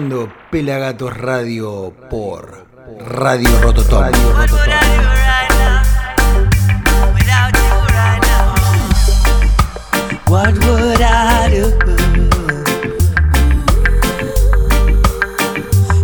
[0.00, 2.66] escuchando Pelagatos Radio por
[3.00, 4.02] Radio Rototom.
[4.02, 4.72] Radio Rototom.
[10.28, 11.66] What would I do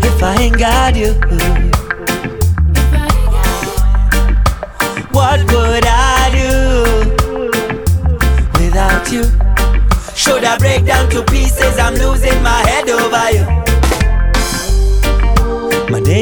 [0.03, 1.15] if I ain't got you?
[5.13, 7.13] What would I do
[8.59, 9.23] without you?
[10.15, 11.79] Should I break down to pieces?
[11.79, 13.56] I'm losing my head over you.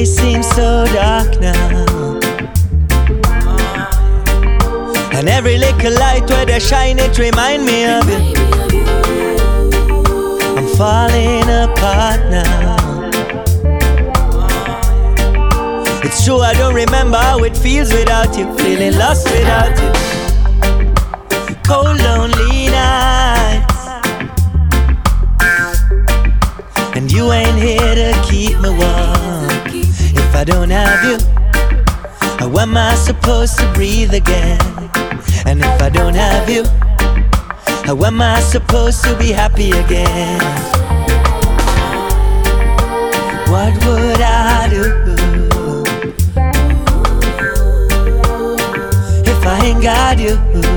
[0.05, 2.21] Day seems so dark now.
[5.17, 8.21] And every little light where they shine, it remind me of you.
[10.59, 13.11] I'm falling apart now.
[16.05, 18.53] It's true, I don't remember how it feels without you.
[18.59, 19.91] Feeling lost without you.
[21.67, 23.85] Cold, lonely nights.
[26.95, 29.24] And you ain't here to keep me warm.
[30.35, 31.17] If I don't have you,
[32.41, 34.59] how am I supposed to breathe again?
[35.47, 36.65] And if I don't have you,
[37.87, 40.41] how am I supposed to be happy again?
[43.49, 44.83] What would I do
[49.25, 50.74] if I ain't got you?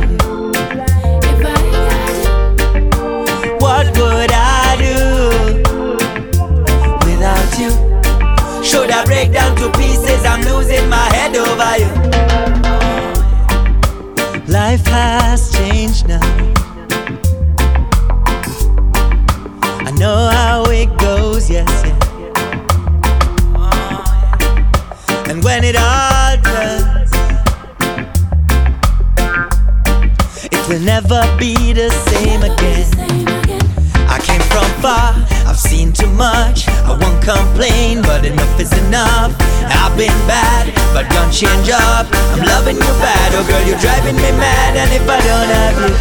[37.28, 39.36] Complain, but enough is enough.
[39.68, 42.08] I've been bad, but don't change up.
[42.32, 44.78] I'm loving you bad, oh girl, you're driving me mad.
[44.80, 45.94] And if I don't have you,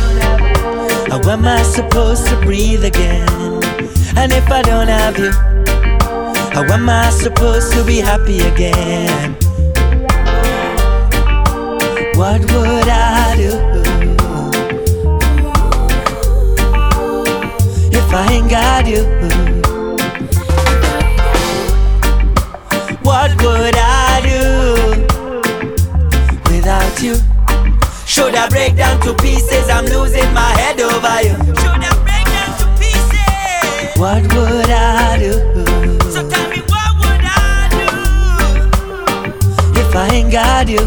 [1.11, 3.29] how am I supposed to breathe again?
[4.17, 5.33] And if I don't have you,
[6.55, 9.35] how am I supposed to be happy again?
[12.15, 13.53] What would I do
[17.99, 19.56] if I ain't got you?
[23.27, 24.39] What would I do
[26.49, 27.17] without you?
[28.07, 29.69] Should I break down to pieces?
[29.69, 31.35] I'm losing my head over you.
[31.57, 33.99] Should I break down to pieces?
[33.99, 35.33] What would I do?
[36.09, 37.87] So tell me what would I do
[39.81, 40.87] if I ain't got you?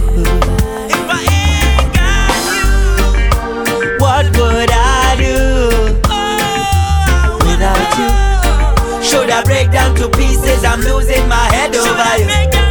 [9.09, 10.63] Should I break down to pieces?
[10.63, 12.68] I'm losing my head over you.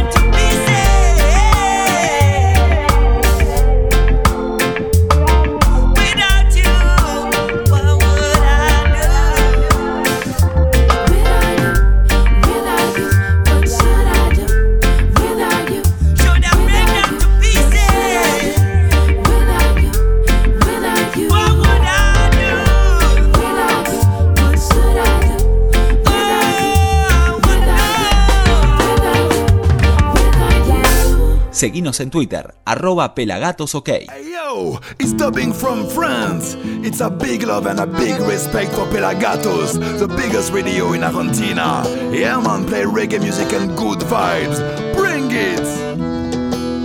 [31.89, 33.87] Seguinos en Twitter, arroba pelagatosok.
[33.87, 36.55] Hey yo, it's dubbing from France.
[36.83, 41.83] It's a big love and a big respect for Pelagatos, the biggest radio in Argentina.
[42.11, 44.59] Yeah man, play reggae music and good vibes.
[44.95, 45.65] Bring it!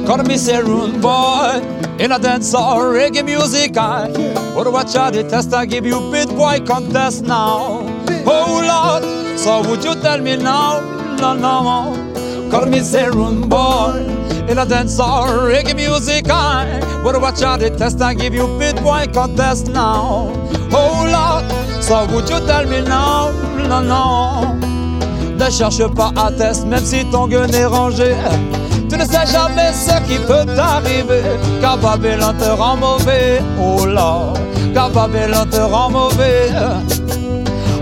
[0.07, 1.63] Call me Serun boy
[1.99, 4.09] In a dance or reggae music I
[4.55, 7.81] Would watch out the test I give you bit boy contest now
[8.27, 10.81] Oh Lord So would you tell me now
[11.17, 12.04] no, No no
[12.55, 14.07] Call me Serun boy.
[14.49, 18.01] In a dance or reggae music I Would watch out the test.
[18.01, 20.31] I give you bit boy contest now.
[20.71, 23.33] Oh Lord So would you tell me now?
[23.67, 24.55] No no.
[25.37, 28.15] Ne cherche pas à test même si ton gun est rangé.
[28.89, 31.23] Tu ne sais jamais ce qui peut t'arriver.
[31.61, 33.43] Car Babylone te rend mauvais.
[33.61, 34.33] Oh là
[34.73, 36.51] Car Babylone te rend mauvais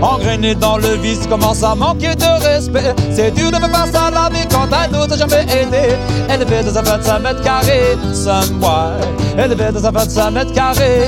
[0.03, 4.11] Engrainé dans le vice, commence à manquer de respect C'est dur de me passer à
[4.11, 5.95] la vie quand un autre jamais aidé
[6.29, 8.99] Élevé dans un 25 mètres carrés Some boy
[9.37, 11.07] Élevé dans un 25 mètres carrés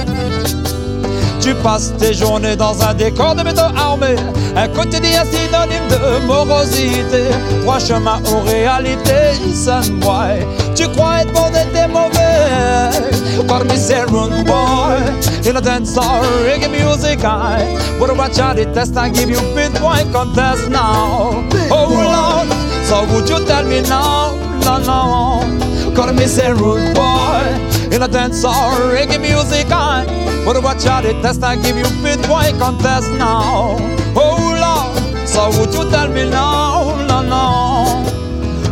[1.42, 4.15] Tu passes tes journées dans un décor de béton armé,
[4.56, 7.25] un quotidien synonyme de morosité.
[7.62, 9.38] Trois chemins aux réalités,
[10.00, 10.47] boy.
[10.74, 13.15] Tu crois être bon et t'es mauvais.
[13.44, 14.98] Parmi ces rune boy,
[15.48, 17.64] in a dance or reggae music, I
[18.00, 21.46] would watch out the test and give you bit point contest now.
[21.70, 22.50] Oh Lord,
[22.86, 24.36] so would you tell me now?
[24.64, 25.94] No, no.
[25.96, 30.06] Call me rude boy in a dance or reggae music, I
[30.46, 33.78] would watch out the test and give you bit point contest now.
[34.16, 36.96] Oh Lord, so would you tell me now?
[37.08, 38.12] No, no.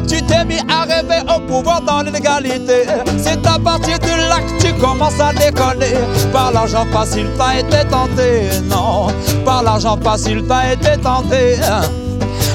[0.08, 2.84] Tu t'es mis à rêver pouvoir dans l'inégalité.
[3.18, 5.96] C'est à partir de là que tu commences à déconner.
[6.32, 8.50] Par l'argent facile, t'as été tenté.
[8.70, 9.08] Non,
[9.46, 11.58] par l'argent facile, t'as été tenté.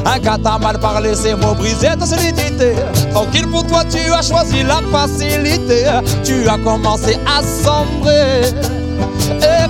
[0.05, 2.73] Un gars t'a mal parlé, ces mots brisés ta solidité.
[3.13, 5.85] Tranquille pour toi, tu as choisi la facilité.
[6.25, 8.43] Tu as commencé à sombrer.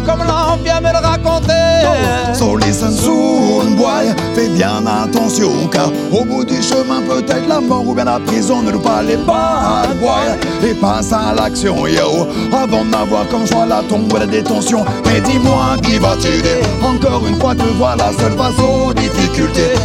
[0.07, 2.35] Comme l'on vient me le raconter.
[2.35, 2.93] So listen
[4.35, 8.63] fais bien attention, car au bout du chemin, peut-être la mort ou bien la prison
[8.63, 10.69] ne nous pas les bad boy.
[10.69, 14.85] Et passe à l'action, yo, avant d'avoir comme choix la tombe ou la détention.
[15.07, 18.59] Mais dis-moi, qui va t'aider Encore une fois, te vois la seule face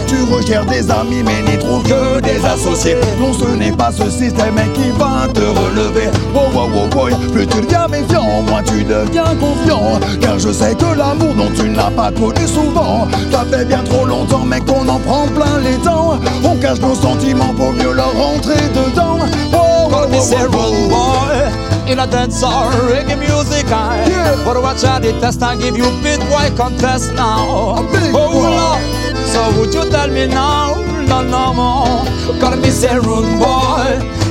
[0.08, 2.96] Tu recherches des amis, mais n'y trouves que des associés.
[3.20, 6.10] Non, ce n'est pas ce système qui va te relever.
[6.34, 10.00] Oh, oh, oh, boy, plus tu deviens méfiant, moins tu deviens confiant.
[10.22, 14.06] Car je sais que l'amour dont tu n'as pas connu souvent, ça fait bien trop
[14.06, 16.20] longtemps, mais qu'on en prend plein les dents.
[16.44, 19.20] On cache nos sentiments pour mieux leur rentrer dedans.
[19.54, 23.68] Oh, oh, oh, boy in a dance or reggae music.
[23.68, 24.44] I Yeah.
[24.46, 27.76] but watch out the test and give you bit boy contest now.
[27.78, 28.32] A big oh.
[28.42, 28.93] Lord,
[29.34, 30.76] so would you tell me now?
[31.10, 32.06] No, no more.
[32.40, 33.90] Call me say rude boy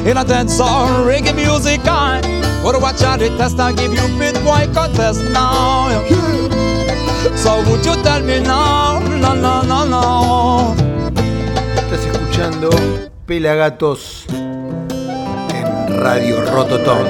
[0.08, 1.80] in a dance or reggae music.
[1.84, 2.20] I
[2.62, 5.90] but watch out the test and give you bit boy contest now.
[7.34, 9.00] So would you tell me now?
[9.00, 10.74] No, no, no, no.
[11.74, 12.70] Estás escuchando
[13.26, 17.06] Pelagatos en Radio Rototom.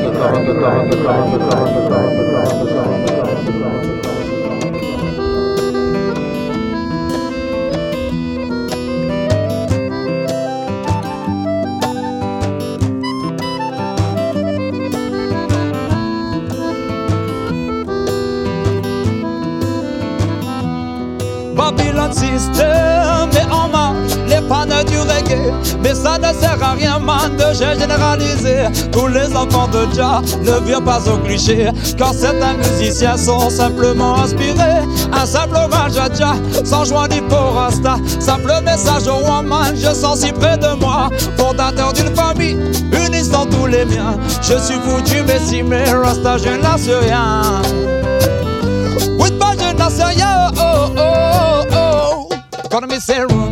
[25.82, 28.64] Mais ça ne sert à rien, man, de généraliser.
[28.92, 31.70] Tous les enfants de Jah ne virent pas au cliché.
[31.98, 34.82] Car certains musiciens sont simplement inspirés.
[35.12, 37.96] Un simple hommage à Jah, sans joie ni pour Rasta.
[38.20, 41.08] Simple message au woman, je sens si près de moi.
[41.36, 42.56] Fondateur d'une famille,
[42.92, 44.16] unissant tous les miens.
[44.40, 47.42] Je suis foutu, mais si mes Rasta, je ne lâche rien.
[49.18, 52.28] Oui, pas je n'en rien, oh, oh, oh,
[52.72, 52.86] oh.
[52.88, 53.51] Me say room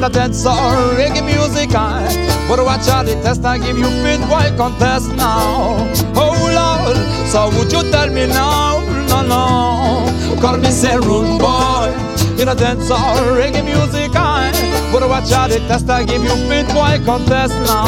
[0.00, 2.08] In a dance or reggae music I
[2.48, 3.44] But watch out the test.
[3.44, 5.76] I give you fit boy contest now.
[6.16, 6.96] Oh Lord,
[7.28, 8.80] so would you tell me now?
[9.10, 10.40] No, no.
[10.40, 11.92] Gonna me say room boy.
[12.40, 14.50] In a dance or reggae music I
[14.90, 15.90] But watch out the test.
[15.90, 17.84] I give you fit boy contest now.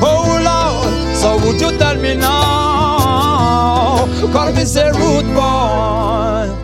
[0.00, 4.06] Oh Lord, so would you tell me now?
[4.32, 6.54] Gonna me say rude boy.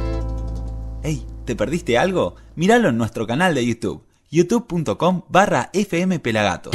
[1.03, 2.37] Hey, ¿te perdiste algo?
[2.55, 6.75] Míralo en nuestro canal de YouTube, youtube.com barra fmpelagatos.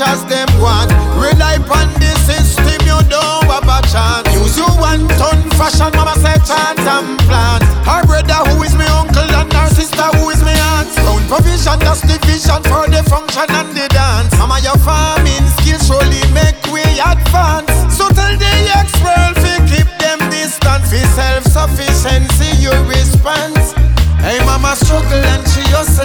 [0.00, 0.90] as them want.
[1.20, 4.26] Rely on the system, you don't have a chance.
[4.32, 7.60] Use you one ton fashion, mama said chance and plan.
[7.84, 10.88] Her brother who is me uncle and her sister who is me aunt.
[10.88, 14.32] Sound provision, that's the vision for the function and the dance.
[14.38, 17.68] Mama, your farming skills surely make way advance.
[17.92, 20.82] So tell the ex-world to keep them distant.
[20.88, 23.76] Be self-sufficiency, your response.
[24.20, 26.04] Hey, mama struggle and she hustle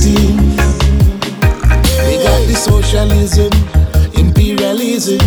[0.00, 0.36] team.
[2.06, 3.52] We got the socialism,
[4.18, 5.20] imperialism,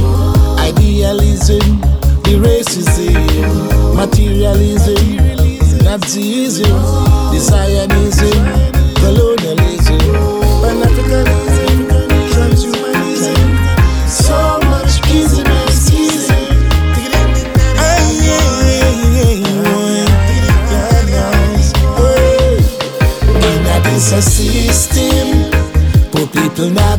[0.59, 1.81] idealism,
[2.23, 4.95] the racism, materialism,
[5.83, 8.66] Nazism, the Zionism.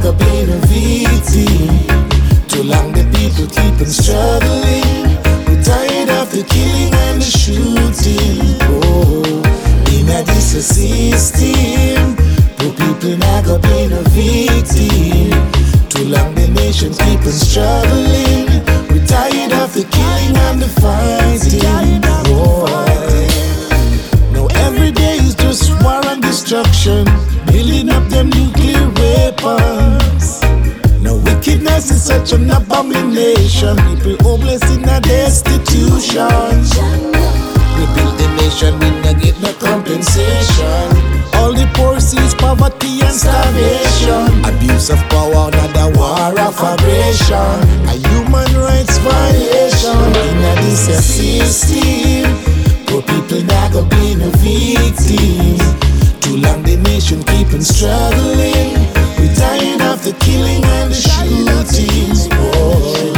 [0.09, 1.35] a pain of VT.
[2.49, 5.05] Too long the people keep on struggling.
[5.47, 8.57] We're tired of the killing and the shooting.
[8.73, 9.23] Oh,
[9.93, 12.17] in a decent system,
[12.57, 15.37] poor people not a pain victim.
[15.93, 18.49] Too long the nation keep on struggling.
[18.89, 22.01] We're tired of the killing and the fighting.
[22.33, 22.65] Oh,
[24.33, 27.05] now every day is just war and destruction,
[27.47, 28.58] building up them new
[29.19, 30.43] weapons.
[31.03, 33.77] Now wickedness is such an abomination.
[33.87, 36.55] People homeless in a destitution.
[37.77, 40.87] We build the nation, we not get no compensation.
[41.39, 44.45] All the poor sees poverty and starvation.
[44.45, 47.55] Abuse of power, another war of aggression.
[47.93, 49.99] A human rights violation.
[50.29, 52.27] In a system,
[52.87, 55.63] poor people not go be no victims.
[56.21, 58.98] Too long the nation keep on struggling.
[59.39, 62.27] Tired of the killing and the shootings.
[62.29, 63.13] Boy.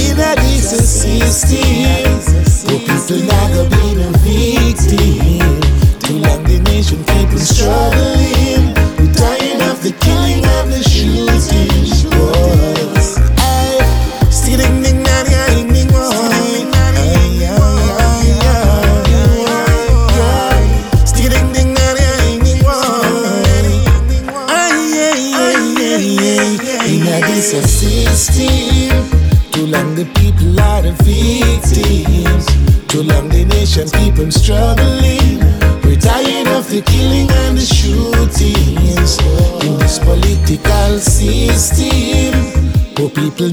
[0.00, 2.18] In a this system,
[2.66, 5.60] poor people not go be no victim.
[6.00, 8.65] Too long the nation on struggling.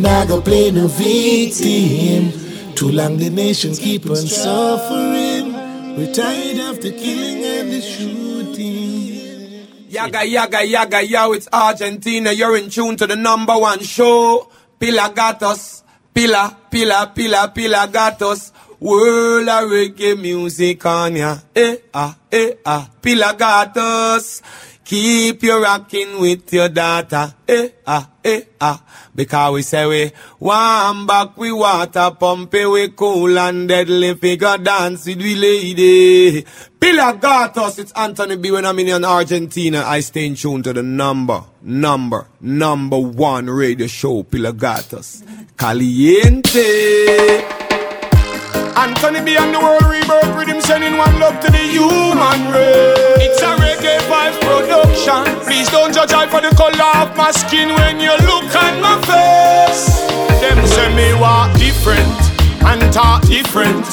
[0.04, 2.22] Now go play no victim.
[2.76, 5.54] Too long the nation keep on suffering.
[5.96, 9.66] We're tired of the killing and the shooting.
[9.88, 12.34] Yaga, yaga, yaga, yo, it's Argentina.
[12.34, 14.52] You're in tune to the number one show.
[14.78, 15.84] Pilagatos.
[16.14, 18.52] Pila, pila, pila, pila gatos.
[18.82, 21.38] World of reggae music on ya.
[21.56, 22.90] Eh, ah, eh, ah.
[23.02, 24.42] Pilagatos.
[24.84, 27.34] Keep you rocking with your data.
[27.48, 28.84] Eh, ah, eh, ah.
[29.16, 35.06] Because we say we one back, we water pump we cool and deadly figure dance
[35.06, 36.42] with we lady.
[36.80, 38.52] Pilagatos, it's Anthony B.
[38.52, 43.88] When I'm in Argentina, I stay in tune to the number, number, number one radio
[43.88, 45.24] show, Pilagatos.
[45.56, 47.63] Caliente.
[48.76, 53.22] Anthony B and the world rebirth rhythm sending one love to the human race.
[53.22, 55.24] It's a reggae vibes production.
[55.46, 58.98] Please don't judge I for the color of my skin when you look at my
[59.06, 60.02] face.
[60.42, 62.18] Them say me walk different
[62.66, 63.86] and talk different.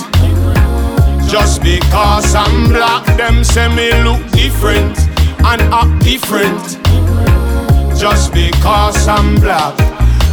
[1.29, 4.97] Just because I'm black, them say me look different
[5.45, 6.81] and act different.
[8.01, 9.79] Just because I'm black.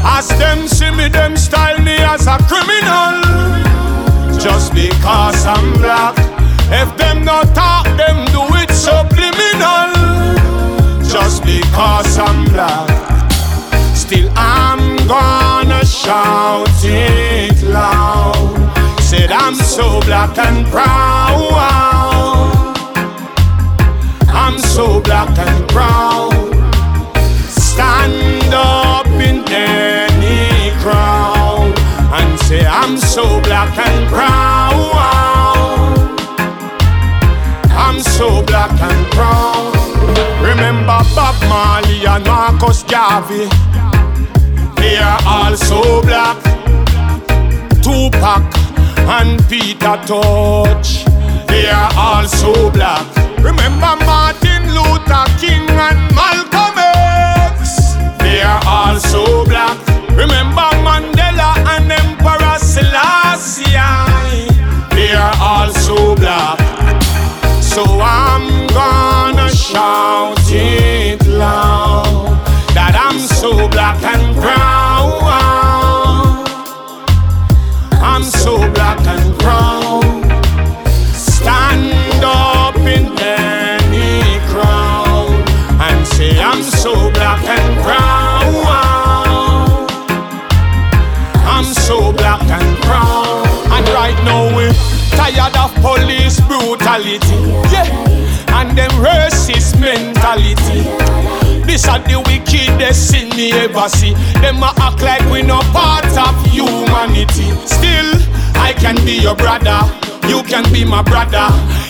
[0.06, 3.28] As them see me, them style me as a criminal
[4.40, 6.16] just because I'm black.
[6.70, 9.92] If them not talk, them do it subliminal.
[11.04, 12.90] Just because I'm black.
[13.96, 18.56] Still I'm gonna shout it loud.
[19.02, 21.54] Said I'm so black and proud.
[24.30, 26.34] I'm so black and proud.
[27.50, 28.77] Stand up
[32.48, 34.80] say I'm so black and brown.
[37.84, 39.72] I'm so black and brown.
[40.42, 43.50] Remember Bob Marley and Marcus Garvey.
[44.80, 46.38] They are all so black.
[47.84, 48.46] Tupac
[49.18, 51.04] and Peter Tosh.
[51.50, 53.08] They are all so black.
[53.50, 57.96] Remember Martin Luther King and Malcolm X.
[58.24, 59.78] They are all so black.
[60.12, 61.17] Remember Mandela and
[62.98, 64.48] Selassie.
[64.96, 66.60] They are all so black.
[67.62, 72.40] So I'm gonna shout it loud
[72.74, 75.22] that I'm so black and proud.
[78.02, 80.07] I'm so black and proud.
[95.32, 97.36] Tired of police brutality.
[97.72, 97.88] Yeah.
[98.56, 100.88] And them racist mentality.
[101.66, 104.14] This are the wickedest sin me ever see.
[104.40, 107.52] Them a act like we no part of humanity.
[107.68, 108.10] Still,
[108.56, 109.80] I can be your brother.
[110.28, 111.48] You can be my brother.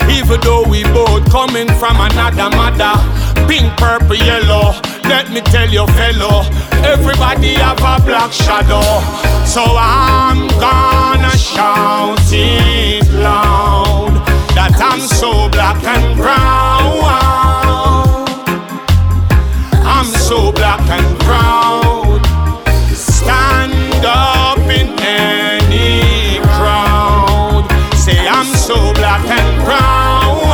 [0.10, 2.94] Even though we both coming from another mother.
[3.48, 4.74] Pink, purple, yellow.
[5.04, 6.44] Let me tell you, fellow,
[6.84, 8.82] everybody have a black shadow.
[9.46, 13.07] So I'm gonna shout it
[15.18, 17.02] so black and brown.
[19.84, 22.22] I'm so black and proud.
[22.94, 27.66] Stand up in any crowd.
[27.96, 30.52] Say I'm so black and proud.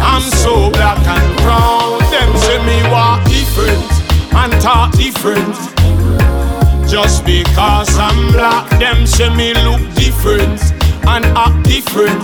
[0.00, 2.00] I'm so black and proud.
[2.10, 3.92] Them say me walk different
[4.32, 5.56] and talk different.
[6.88, 12.22] Just because I'm black, them say me look different and act different.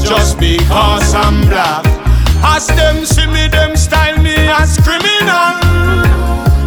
[0.00, 1.84] Just because I'm black.
[2.42, 5.56] As them see me, them style me as criminal.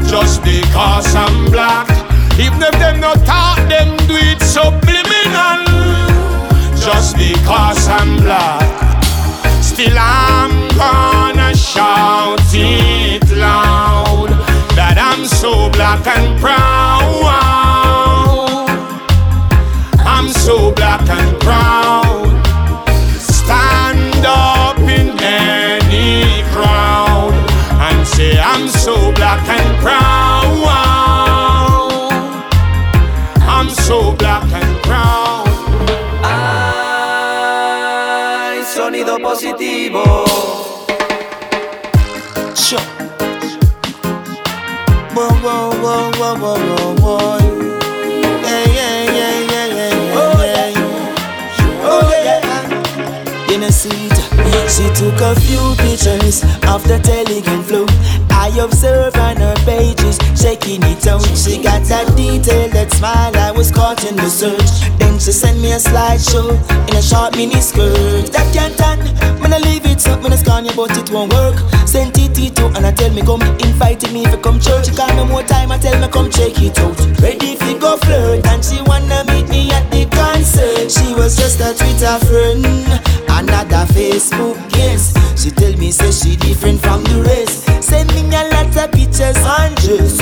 [0.07, 1.87] Just because I'm black.
[2.39, 5.65] Even if them not talk, them do it subliminal.
[6.79, 8.65] Just because I'm black.
[9.61, 14.29] Still I'm gonna shout it loud
[14.75, 17.66] that I'm so black and proud.
[20.47, 22.31] I'm so black and proud.
[23.19, 27.33] Stand up in any crowd
[27.81, 30.63] and say I'm so black and proud.
[33.41, 35.49] I'm so black and proud.
[36.23, 37.43] Ay,
[38.73, 40.25] sonido positivo.
[42.55, 42.79] Sure.
[45.13, 47.57] Whoa, whoa, whoa, whoa, whoa, whoa,
[53.67, 57.86] She took a few pictures of the telegram flow.
[58.30, 61.21] I observe on her pages, shaking it out.
[61.36, 63.36] She got that detail, that smile.
[63.36, 64.88] I was caught in the search.
[65.19, 66.56] She sent me a slideshow
[66.89, 68.32] in a short mini skirt.
[68.32, 68.99] That can't done.
[69.41, 71.58] When I leave it up, when I scan you, but it won't work.
[71.86, 74.88] Sent it to and I tell me come invited me if for come church.
[74.88, 76.95] She call me more time, I tell me come check it out.
[77.19, 80.91] Ready fi go flirt, and she wanna meet me at the concert.
[80.91, 82.65] She was just a Twitter friend,
[83.27, 85.13] another Facebook yes.
[85.41, 87.65] She tell me say she different from the rest.
[87.84, 90.17] Send me a lot of pictures on dress,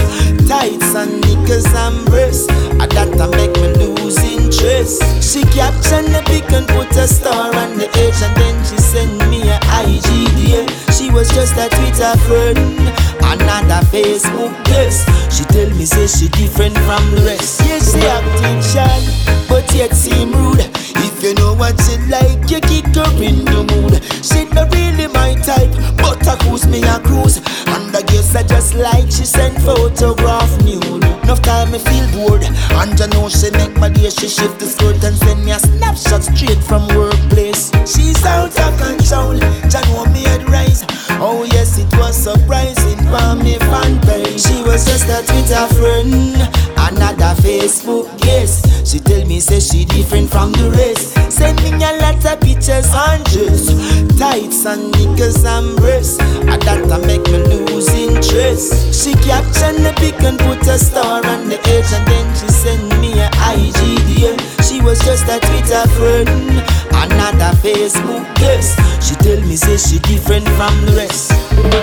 [0.47, 2.47] tights and knickers and breasts.
[2.49, 5.03] And that a make me lose interest.
[5.21, 9.17] She caption the pic and put a star on the edge, and then she send
[9.29, 10.67] me a IG IGDM.
[10.97, 12.79] She was just a Twitter friend,
[13.19, 15.05] another Facebook yes.
[15.35, 17.59] She tell me say she different from the rest.
[17.67, 19.03] Yes, she acting shy,
[19.49, 20.63] but yet seem rude.
[21.03, 23.99] If you know what she like, you kick her in the mood.
[24.23, 27.43] She not really my type, but I cruise me a cruise.
[27.67, 31.03] And I guess I just like she send photograph nude.
[31.27, 32.43] Enough time me feel bored,
[32.79, 34.09] and I know she make my day.
[34.11, 37.75] She shift the skirt and send me a snapshot straight from workplace.
[37.83, 39.35] She's out of control,
[39.67, 40.85] Jah know me head rise.
[41.19, 42.84] Oh yes, it was surprising
[43.15, 44.41] for me fan page.
[44.41, 46.35] She was just a Twitter friend,
[46.75, 48.63] another Facebook yes.
[48.89, 51.15] She tell me say she different from the rest.
[51.31, 53.71] Send me a lot of pictures on dress,
[54.19, 56.19] tights and knickers and breasts.
[56.19, 58.93] And that a make me lose interest.
[58.93, 62.89] She caption the pic and put a star on the edge, and then she send
[63.01, 64.39] me a IGDM.
[64.64, 66.29] She was just a Twitter friend,
[66.93, 68.77] another Facebook yes.
[69.05, 71.33] She tell me say she different from the rest.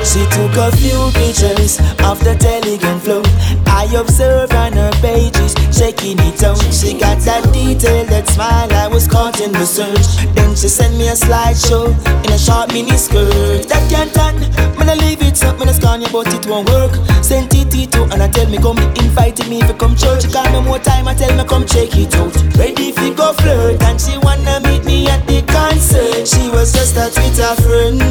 [0.06, 3.22] She took a few pictures of the telegram flow.
[3.72, 6.60] I observe on her pages, shaking it out.
[6.72, 8.72] She got that detail, that smile.
[8.72, 10.06] I was caught in the search.
[10.34, 11.88] Then she sent me a slideshow
[12.24, 13.66] in a short mini skirt.
[13.68, 14.38] That can't done.
[14.76, 16.92] When I leave it up, when I scan but it won't work.
[17.24, 20.30] Sent it to and I tell me come invited me for come church.
[20.32, 22.36] Call me more time, I tell me come check it out.
[22.56, 26.28] Ready fi go flirt, and she wanna meet me at the concert.
[26.28, 28.02] She was just a Twitter friend,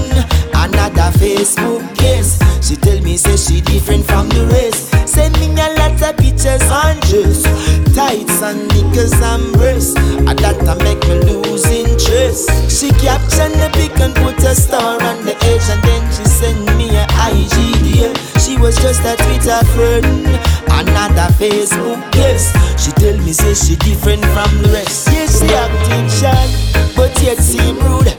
[0.58, 2.41] another Facebook yes.
[2.65, 4.91] She tell me say she different from the rest.
[5.22, 7.46] Send me a lot of pictures on dress,
[7.94, 9.96] tights and knickers and breasts.
[9.96, 12.50] And that a make me lose interest.
[12.74, 16.66] She caption the pic and put a star on the edge, and then she send
[16.76, 18.18] me a IGDM.
[18.42, 20.26] She was just a Twitter friend,
[20.74, 22.50] another Facebook yes.
[22.82, 25.06] She tell me say she different from the rest.
[25.14, 28.10] Yes, she acting shy, but yet seem rude.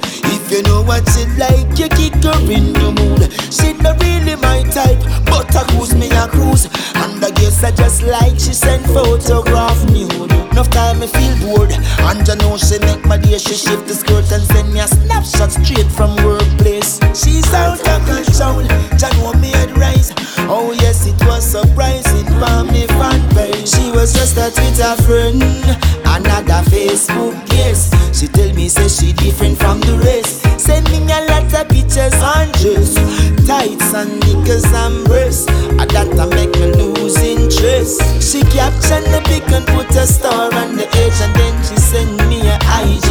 [0.53, 3.33] You know what she like, you kick her in the mood.
[3.49, 6.69] She not really my type, but I cruise me a cruise.
[6.93, 10.13] And I guess I just like she send photograph nude.
[10.53, 13.39] Enough time me feel bored, and I know she make my day.
[13.39, 17.01] She shift the skirt and send me a snapshot straight from workplace.
[17.17, 18.61] She's out of control,
[19.01, 20.13] Jah know me head rise.
[20.53, 23.73] Oh yes, it was surprising for me fan page.
[23.73, 25.41] She was just a Twitter friend,
[26.05, 27.89] another Facebook yes.
[28.13, 30.42] She tell me say she different from the rest.
[30.63, 32.95] Sending a lot of pictures on juice,
[33.49, 35.49] tights and niggas and breasts.
[35.75, 37.99] I that I make me lose interest.
[38.23, 42.15] She captured the pic and put a star on the edge, and then she sent
[42.31, 43.11] me a IG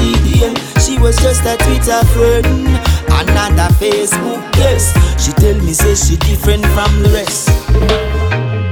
[0.80, 2.72] She was just a Twitter friend,
[3.20, 4.96] another Facebook guest.
[5.20, 7.50] She tell me say she different from the rest.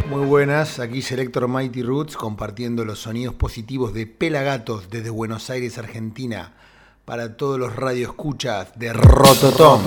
[0.08, 5.78] Muy buenas, aquí Selector Mighty Roots compartiendo los sonidos positivos de Pelagatos desde Buenos Aires,
[5.78, 6.54] Argentina
[7.10, 9.82] para todos los radioescuchas de Rototom.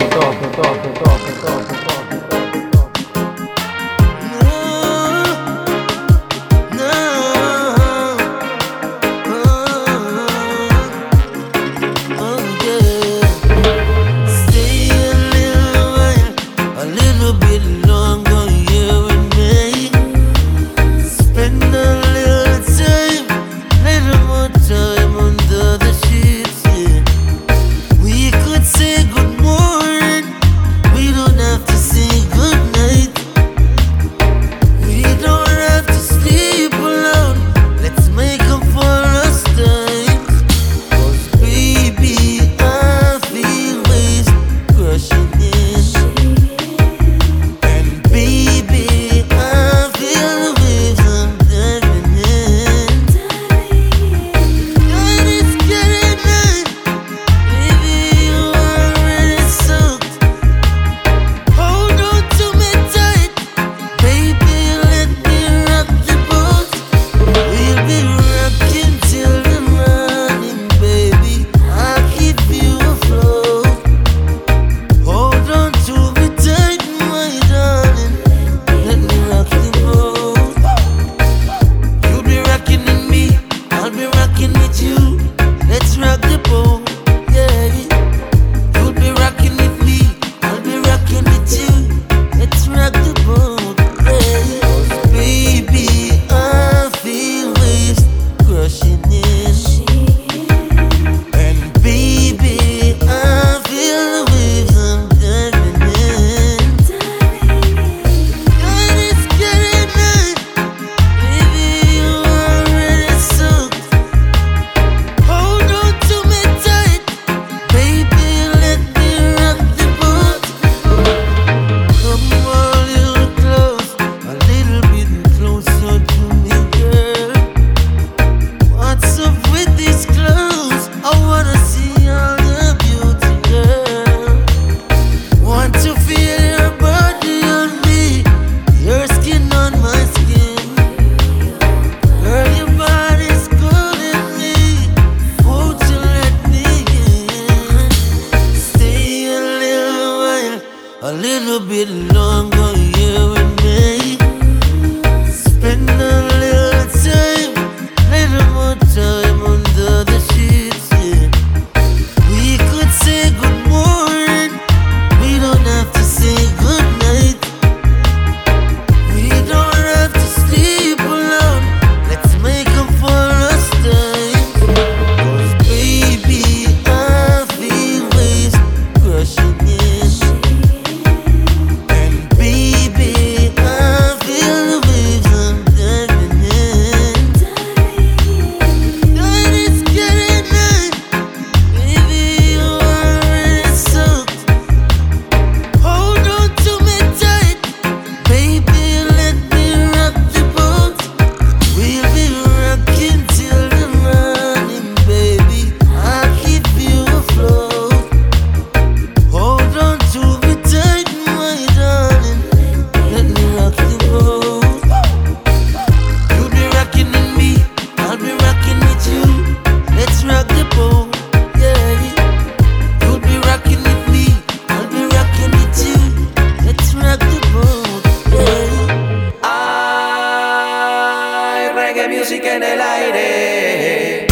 [231.92, 234.26] reggae music en el aire.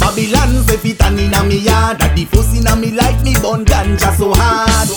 [0.00, 1.98] Babylon say fit and inna me yard.
[1.98, 4.88] That the fuss inna me like me bun ganja so hard.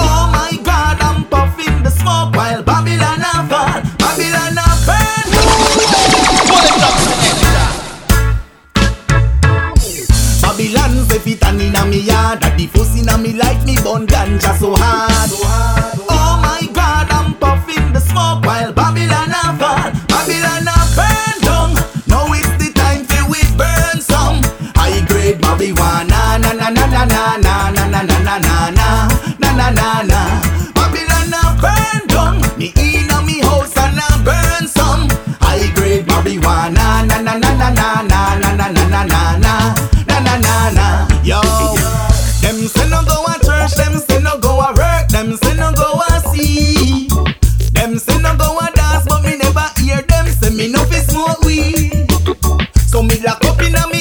[0.00, 5.28] Oh my God, I'm puffing the smoke while Babylon a burn Babylon a burn.
[10.42, 12.40] Babylon say fit and inna me yard.
[12.40, 15.75] That the fuss inna me like me bun ganja so hard.
[53.66, 53.95] Inna me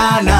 [0.00, 0.39] na na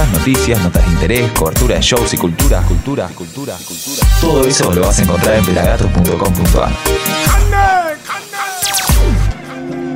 [0.00, 4.06] noticias, notas de interés, cobertura de shows y cultura, cultura, cultura, cultura.
[4.20, 6.72] Todo eso lo vas a encontrar en pelagatos.com.ar.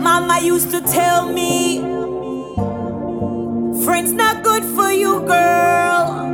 [0.00, 1.80] Mama used to tell me,
[3.84, 6.26] friends not good for you, girl.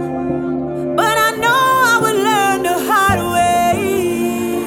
[0.96, 4.64] But I know I would learn the hard way.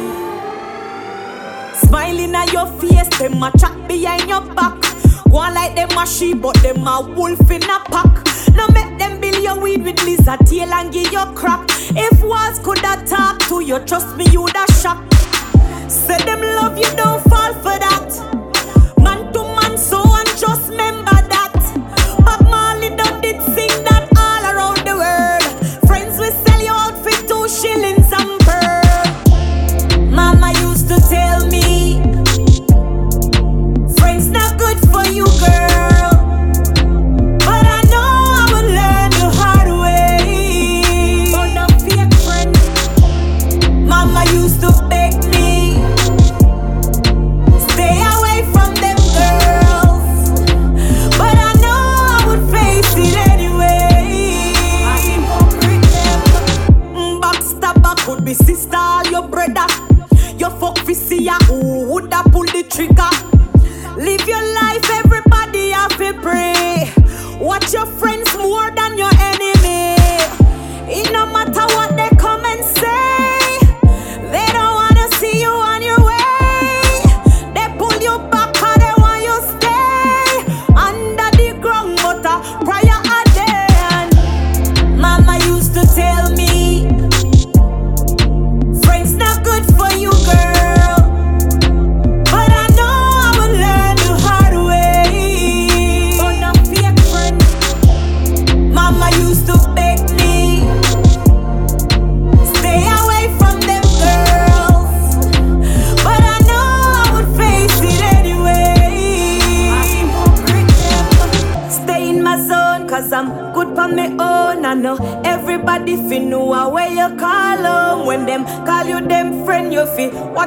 [1.87, 3.51] Smiling at your face, them a
[3.87, 4.83] behind your back.
[5.27, 8.34] One like them a she, but them a wolf in a pack.
[8.56, 11.66] No make them bill your weed with lizard tail and give your crap.
[11.70, 15.03] If was coulda talk to you, trust me, you'da shock.
[15.89, 18.10] Say them love you, don't fall for that.
[18.97, 21.05] Man to man, so and just remember.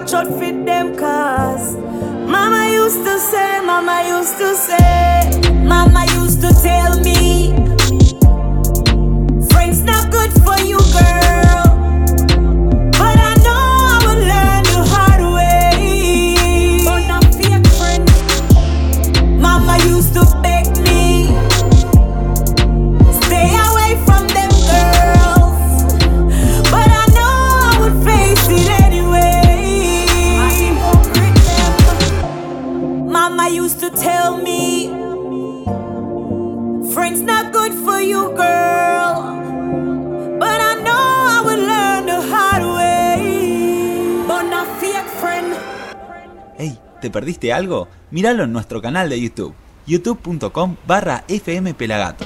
[0.09, 0.48] short feet.
[47.59, 47.89] algo?
[48.11, 49.55] Míralo en nuestro canal de YouTube,
[49.87, 52.25] youtube.com barra fmpelagato.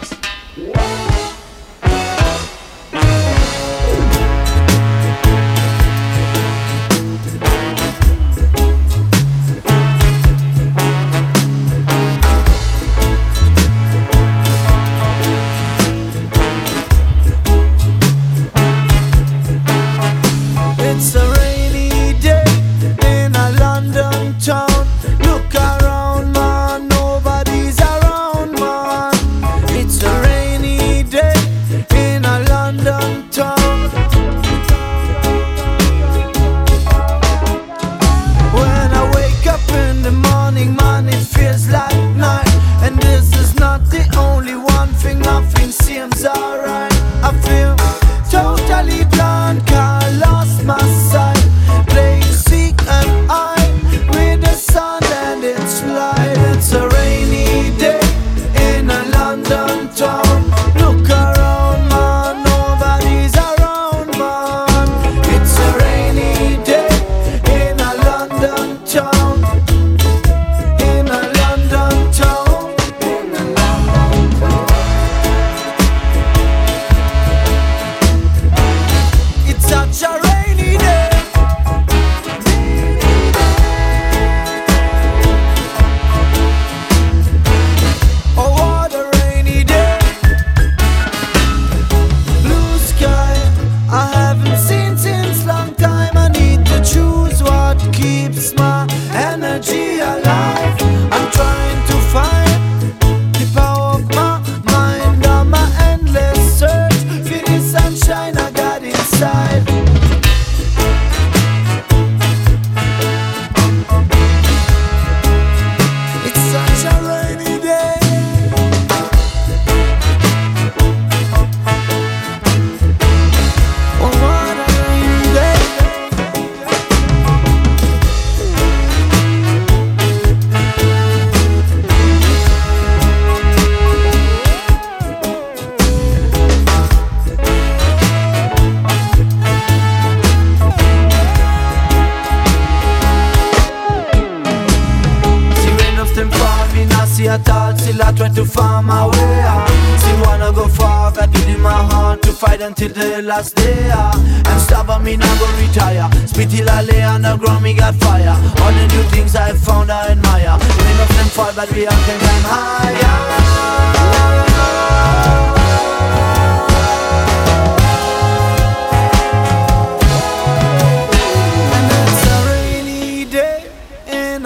[147.93, 149.43] until I try to find my way.
[149.45, 153.57] I still wanna go far, got it in my heart to fight until the last
[153.57, 153.91] day.
[153.91, 156.09] And stop stubborn, me now go retire.
[156.27, 158.37] Spit till I lay underground, me got fire.
[158.63, 160.59] All the new things I found, I admire.
[160.59, 163.43] Many of them fall, but we all can climb higher.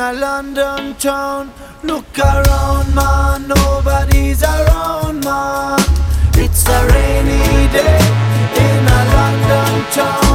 [0.07, 1.53] London town.
[1.83, 2.46] Look around.
[7.77, 7.99] Day
[8.65, 10.26] in a London town.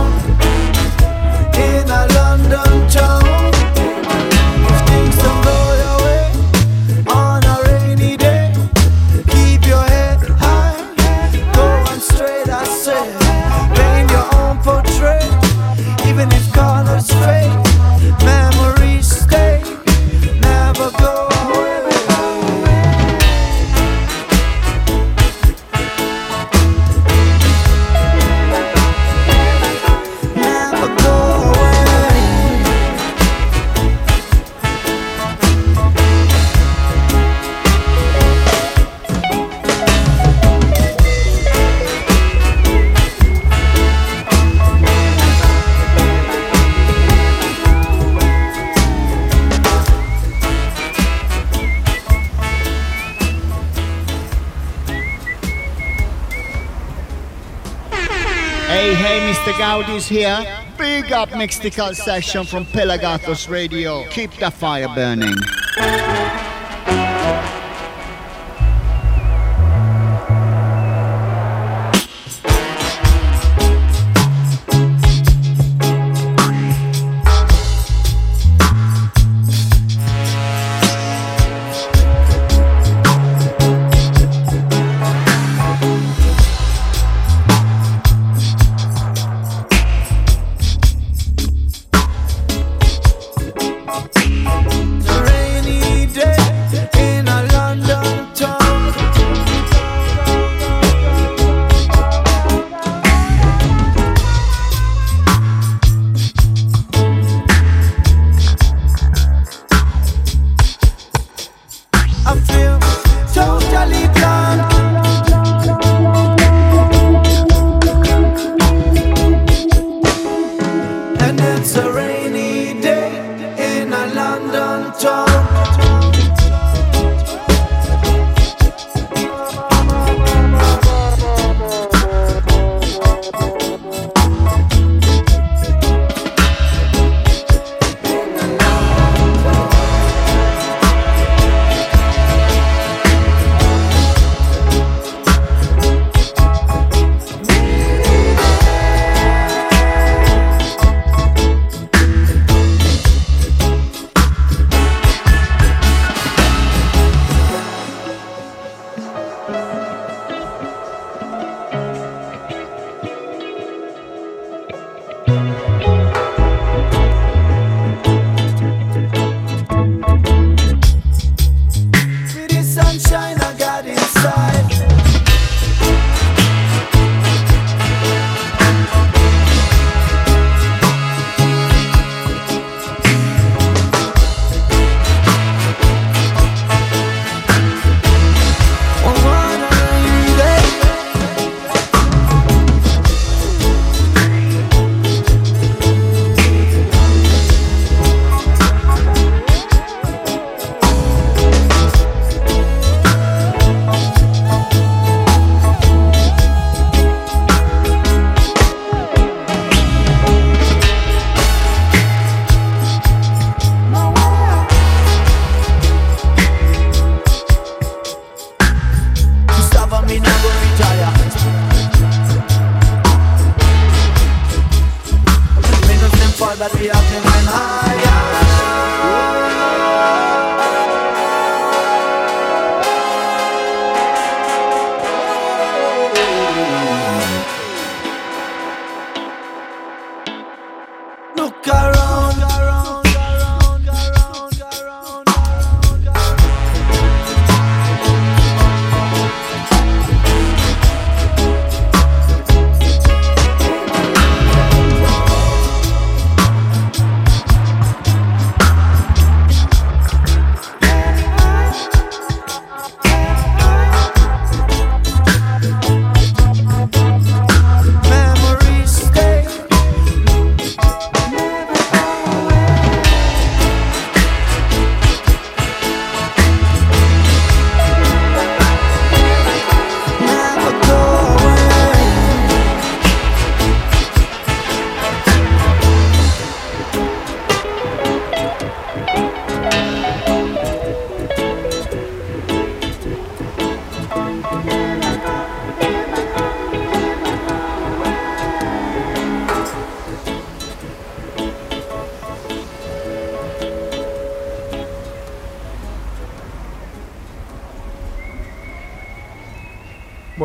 [59.81, 60.45] Gaudi's here.
[60.77, 64.07] Big up Mystical Session from Pelagatos Radio.
[64.09, 65.35] Keep the fire burning.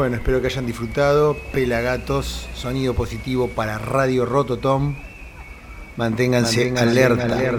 [0.07, 1.37] Bueno, espero que hayan disfrutado.
[1.53, 4.95] Pelagatos, sonido positivo para Radio Rototom.
[5.97, 7.27] Manténganse, alerta.
[7.27, 7.57] You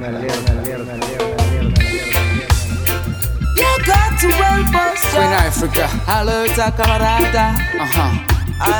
[3.86, 5.02] got to help us.
[5.12, 5.89] Queen Africa.
[6.08, 7.54] Alerta camarada.
[7.82, 8.14] Uh-huh.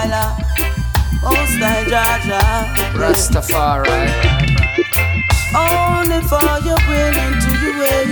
[0.06, 0.38] Isla.
[1.24, 2.74] Most I Jaja.
[2.94, 3.92] Rastafari.
[5.54, 8.08] Only for your will and to your way.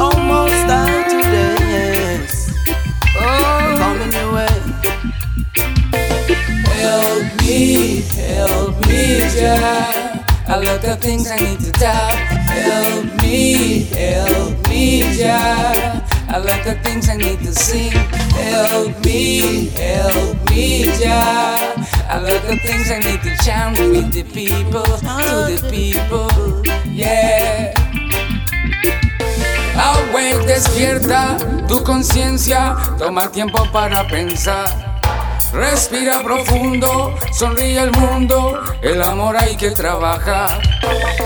[0.00, 1.54] Almost die today.
[1.60, 2.39] Yes.
[3.22, 4.48] Oh, coming your way.
[6.80, 10.24] Help me, help me, Jah.
[10.46, 12.16] I look at things I need to tell.
[12.16, 16.02] Help me, help me, Jah.
[16.28, 17.92] I look at things I need to sing.
[17.92, 21.74] Help me, help me, Jah.
[22.08, 27.79] I look at things I need to chant with the people, to the people, yeah.
[29.80, 34.89] Awake, despierta tu conciencia, toma tiempo para pensar.
[35.52, 40.62] Respira profundo, sonríe al mundo, el amor hay que trabajar.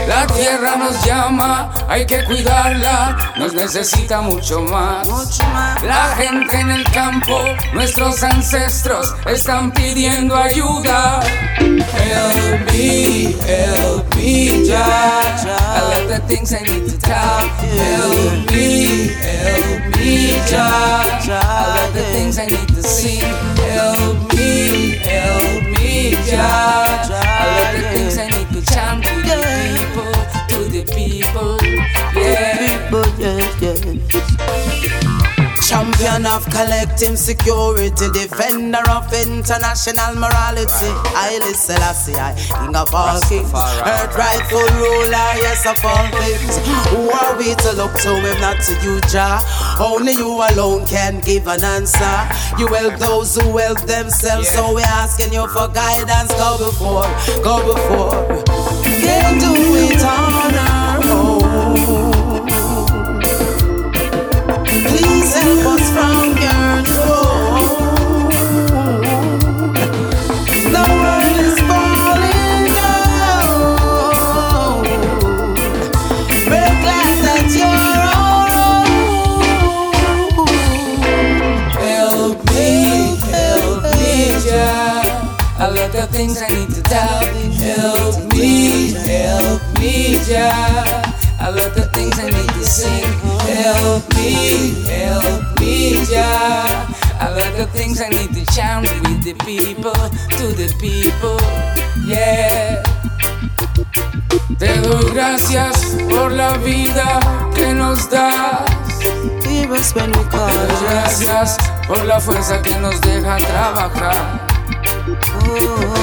[0.09, 5.39] La tierra nos llama, hay que cuidarla, nos necesita mucho más.
[5.85, 7.39] La gente en el campo,
[7.75, 11.21] nuestros ancestros están pidiendo ayuda.
[11.59, 14.65] Help me, help me.
[14.71, 17.49] I love the things I need to tell.
[17.61, 20.41] Help me, help me.
[20.51, 23.23] I love the things I need to sing.
[23.71, 27.09] Help me, help me, Jah.
[27.13, 28.14] I love the things
[36.05, 40.93] Champion of collective security, defender of international morality.
[41.17, 46.61] Haile Selassie, I, King of all kings, earth rightful ruler, yes of all things.
[46.93, 49.41] Who are we to look to if not to you, Jah?
[49.81, 52.17] Only you alone can give an answer.
[52.59, 56.33] You help those who help themselves, so we're asking you for guidance.
[56.37, 57.09] Go before,
[57.43, 58.45] go before.
[59.01, 59.55] Can't do
[59.89, 60.54] it on
[86.15, 87.27] things I need to tell.
[87.51, 91.24] Help me, help me, Jah.
[91.45, 93.05] I love the things I need to sing.
[93.45, 96.89] Help me, help me, Jah.
[97.21, 101.37] I love the things I need to chant with the people, to the people,
[102.09, 102.83] yeah.
[104.59, 107.21] Te doy gracias por la vida
[107.55, 108.65] que nos das.
[109.43, 109.83] Te doy
[110.89, 114.47] gracias por la fuerza que nos deja trabajar.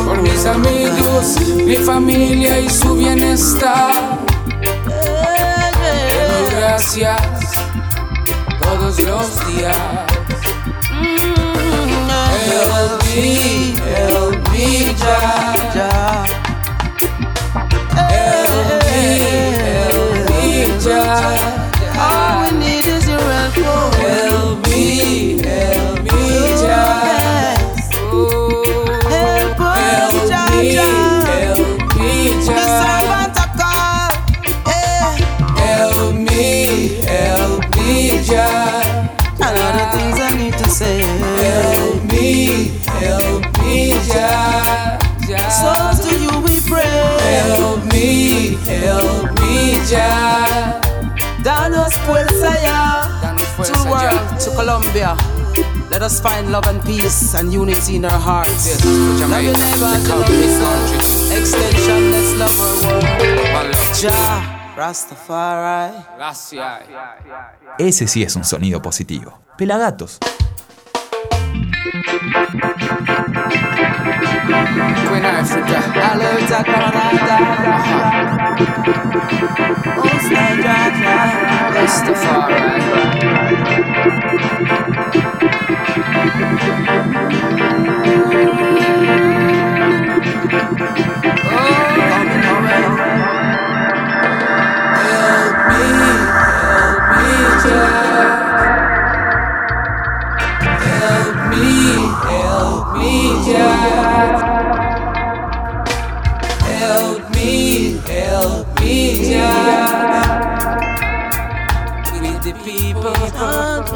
[0.06, 4.21] Por mis amigos, mi familia y su bienestar.
[6.74, 7.22] Gracias
[8.62, 9.78] todos los días.
[12.48, 16.24] Help me, help me, Jah.
[17.98, 19.04] Help me,
[19.68, 20.50] help me,
[20.80, 21.36] Jah.
[22.00, 24.31] All we need is your help.
[49.92, 50.82] Me, Jah.
[51.44, 53.20] Danos fuerza ya.
[53.22, 55.18] Danos To fuerza the world, to Colombia.
[55.90, 58.68] Let us find love and peace and unity in our hearts.
[58.68, 61.32] Yes, to Love your neighbor the as you love countries.
[61.32, 63.76] Extension, let's love our world.
[64.00, 65.94] Jah, Rastafari.
[66.16, 66.84] Gracias.
[67.78, 69.40] Ese sí es un sonido positivo.
[69.58, 70.18] Pelagatos.
[75.08, 75.78] Queen Africa.
[76.12, 77.38] Alerta camarada.
[79.98, 81.18] Most I Jaja.
[81.76, 82.62] Rastafari.
[91.52, 91.81] Help
[106.64, 110.78] Help me, help me, Jah.
[112.22, 113.14] With the people,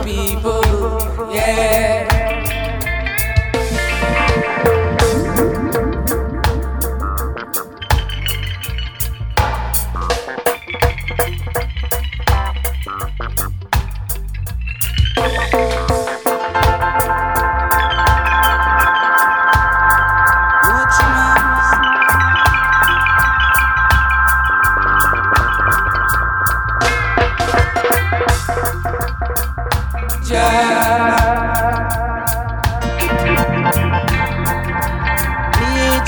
[0.03, 2.14] people, yeah.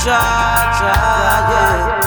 [0.08, 0.88] Jah,
[1.50, 1.98] yeah.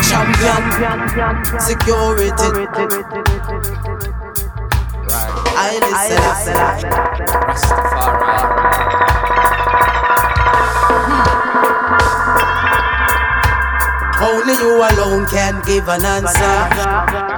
[0.00, 0.64] Champion,
[1.60, 2.50] security.
[5.58, 6.22] I listen,
[14.20, 17.35] Only you alone can give an answer.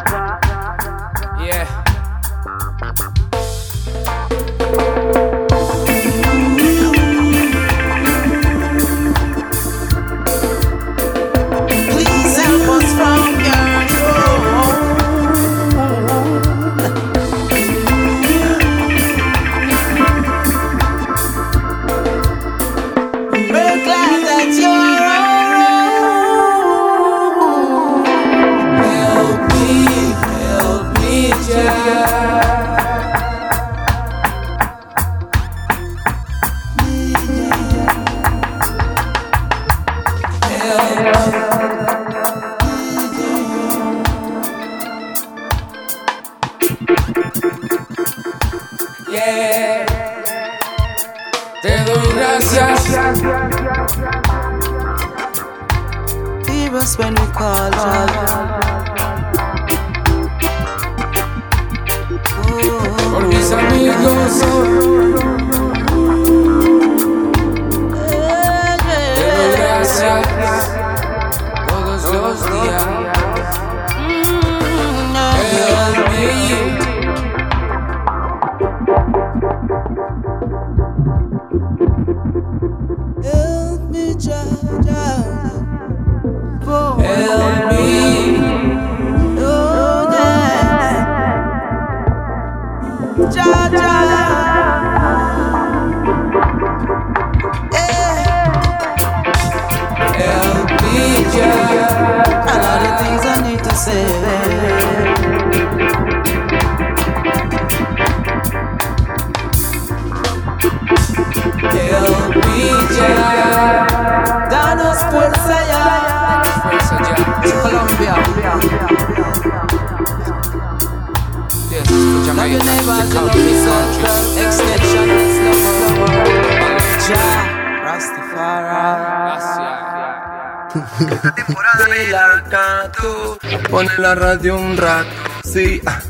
[135.87, 136.01] Ah.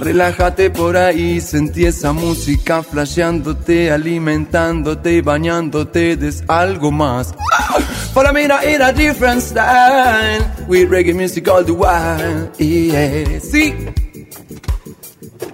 [0.00, 7.34] relájate por ahí, sentí esa música flasheándote, alimentándote y bañándote de algo más.
[8.14, 13.74] Follow me now in a different style, with reggae music all the while, yeah, sí.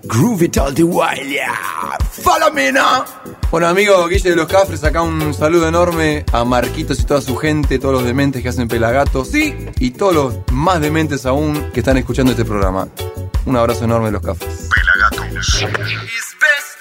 [0.07, 1.99] Groove it all the while, yeah.
[2.11, 3.05] Follow me now.
[3.51, 7.37] Bueno, amigo Guille de los Cafres, acá un saludo enorme a Marquitos y toda su
[7.37, 11.81] gente, todos los dementes que hacen Pelagatos, sí, y todos los más dementes aún que
[11.81, 12.89] están escuchando este programa.
[13.47, 14.39] Un abrazo enorme de los.
[14.39, 15.61] Pelagatos.
[15.63, 16.77] Best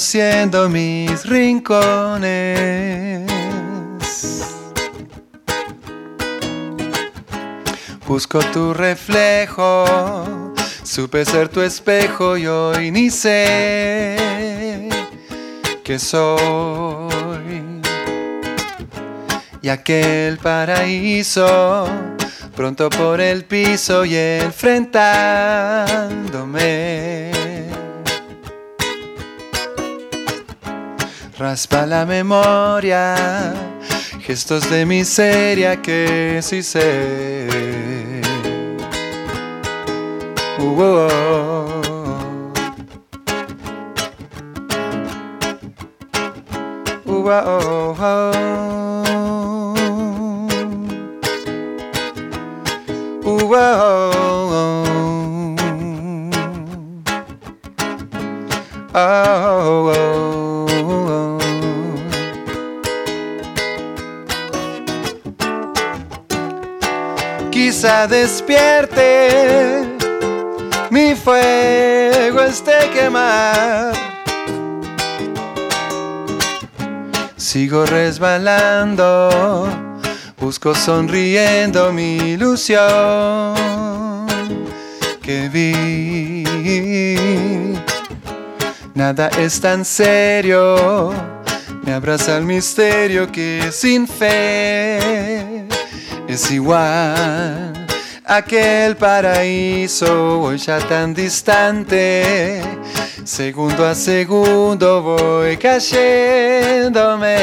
[0.00, 3.30] reconociendo mis rincones.
[8.06, 14.88] Busco tu reflejo, supe ser tu espejo y hoy ni sé
[15.84, 17.10] que soy.
[19.60, 21.86] Y aquel paraíso,
[22.56, 26.99] pronto por el piso y enfrentándome.
[31.50, 33.16] Raspa la memoria,
[34.20, 38.20] gestos de miseria que sí sé.
[40.60, 41.08] Uh, oh,
[47.04, 47.10] oh.
[47.10, 48.79] Uh, oh,
[68.06, 69.86] despierte,
[70.90, 73.92] mi fuego esté quemar.
[77.36, 79.28] Sigo resbalando,
[80.38, 83.56] busco sonriendo mi ilusión
[85.20, 86.44] que vi.
[88.94, 91.12] Nada es tan serio,
[91.82, 95.66] me abraza el misterio que sin fe
[96.28, 97.79] es igual.
[98.32, 102.62] Aquel paraíso hoy ya tan distante,
[103.24, 107.34] segundo a segundo voy cayéndome.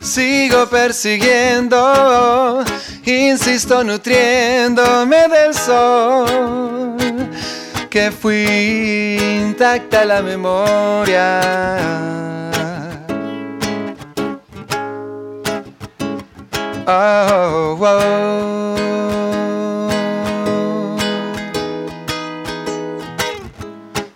[0.00, 2.64] Sigo persiguiendo,
[3.04, 6.96] insisto nutriéndome del sol,
[7.88, 12.33] que fui intacta la memoria.
[16.86, 18.74] Oh, oh.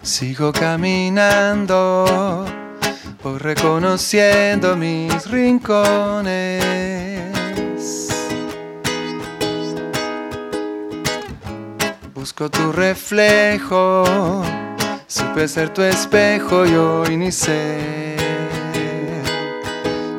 [0.02, 2.04] Sigo caminando,
[3.22, 7.22] voy reconociendo mis rincones.
[12.14, 14.04] Busco tu reflejo,
[15.06, 18.16] supe ser tu espejo y hoy ni sé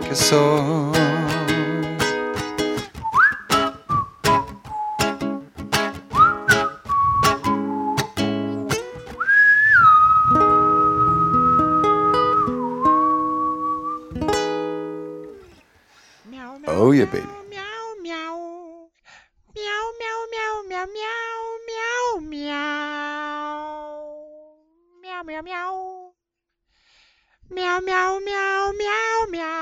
[0.08, 0.89] que soy.
[27.52, 29.59] 喵喵喵喵喵。